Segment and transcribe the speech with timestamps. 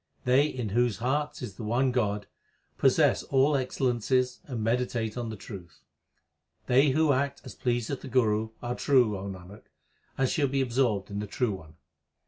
[0.25, 2.25] They in whose hearts is the one God,
[2.79, 5.83] Possess all excellences and meditate on the truth.
[6.65, 9.65] They who act as pleaseth the Guru Are true, O Nanak,
[10.17, 11.75] and shall be absorbed in the True One.